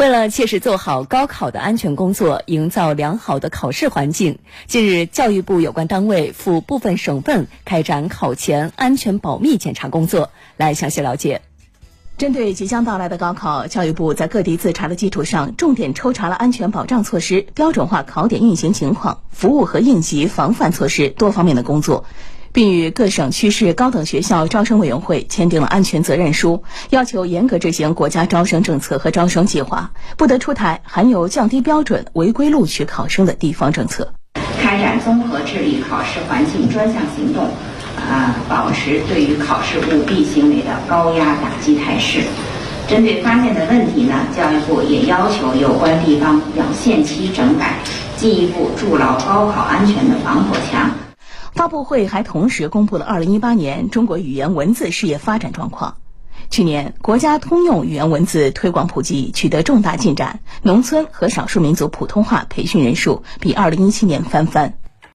[0.00, 10.30] 为了切实做好高考的安全工作，营造良好的考试环境，近日，教育部有关单位赴部分省份开展考前安全保密检查工作。
[10.56, 11.42] 来详细了解。
[12.16, 22.06] 针对即将到来的高考，教育部在各地自查的基础上，重点抽查了安全保障措施、标准化考点运行情况、服务和应急防范措施多方面的工作。
[22.52, 34.12] 并与各省区市高等学校招生委员会签订了安全责任书，要求严格执行国家招生政策和招生计划，不得出台含有降低标准、违规录取考生的地方政策。
[34.60, 37.44] 开展综合治理考试环境专项行动，
[37.96, 42.20] 啊，保持对于考试舞弊行为的高压打击态势。
[42.86, 47.78] 针对发现的问题呢，教育部也要求有关地方要限期整改，
[48.16, 50.90] 进一步筑牢高考安全的防火墙。
[51.60, 55.98] 发布会还同时公布了二零一八年中国语言文字事业发展状况。
[56.48, 64.79] 去年，国家通用语言文字推广普及取得重大进展，农村和少数民族普通话培训人数比二零一七年翻番。